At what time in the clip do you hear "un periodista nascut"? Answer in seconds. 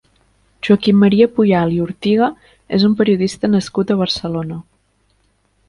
2.89-3.93